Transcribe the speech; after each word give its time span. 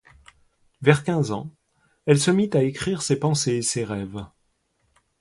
Vers 0.81 1.03
quinze 1.03 1.31
ans, 1.31 1.51
elle 2.07 2.19
se 2.19 2.31
mit 2.31 2.49
à 2.53 2.63
écrire 2.63 3.03
ses 3.03 3.19
pensées 3.19 3.57
et 3.57 3.61
ses 3.61 3.83
rêves. 3.83 4.25